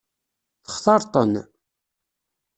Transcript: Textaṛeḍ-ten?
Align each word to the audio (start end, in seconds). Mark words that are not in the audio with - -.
Textaṛeḍ-ten? 0.65 1.33